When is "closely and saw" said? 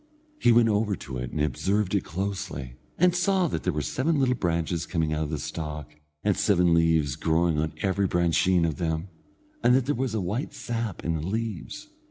2.03-3.45